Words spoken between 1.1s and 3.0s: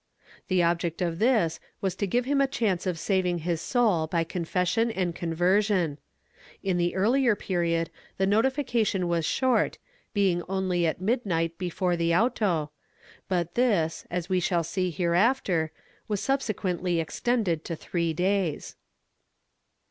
this was to give him a chance of